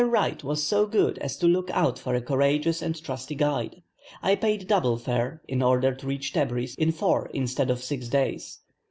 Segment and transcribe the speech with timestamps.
[0.03, 3.83] Wright was so good as to look out for a courageous and trusty guide.
[4.23, 8.61] I paid double fare, in order to reach Tebris in four, instead of six days.